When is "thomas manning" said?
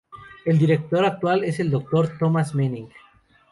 2.17-2.89